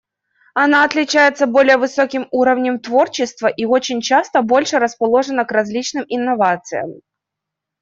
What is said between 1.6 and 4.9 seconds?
высоким уровнем творчества и очень часто больше